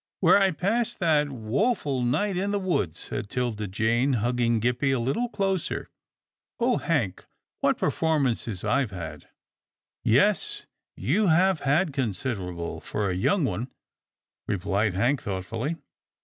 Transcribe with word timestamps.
"Where 0.19 0.39
I 0.39 0.49
passed 0.49 0.97
that 0.97 1.29
woful 1.29 2.01
night 2.01 2.35
in 2.35 2.49
the 2.49 2.57
woods," 2.57 2.97
said 2.97 3.29
'Tilda 3.29 3.67
Jane, 3.67 4.13
hugging 4.13 4.59
Gippie 4.59 4.91
a 4.91 4.97
little 4.97 5.29
closer." 5.29 5.91
Oh, 6.59 6.77
Hank! 6.77 7.27
what 7.59 7.77
performances 7.77 8.63
I've 8.63 8.89
had."" 8.89 9.27
Yes, 10.03 10.65
you 10.95 11.27
have 11.27 11.59
had 11.59 11.93
considerable 11.93 12.79
for 12.81 13.11
a 13.11 13.15
young 13.15 13.45
one," 13.45 13.69
replied 14.47 14.95
Hank 14.95 15.21
thoughtfully. 15.21 15.75